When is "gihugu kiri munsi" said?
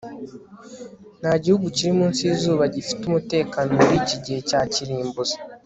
1.43-2.19